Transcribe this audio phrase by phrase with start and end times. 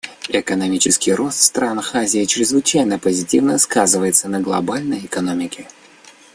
[0.29, 5.67] Экономический рост в странах Азии чрезвычайно позитивно сказывается на глобальной экономике.